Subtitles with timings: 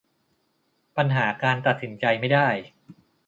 [0.97, 2.47] ปัญหาการตัดสินใจไม่ได้